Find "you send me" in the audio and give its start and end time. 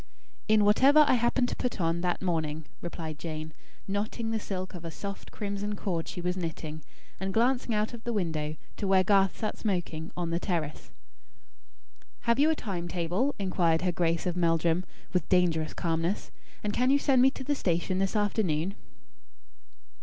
16.89-17.29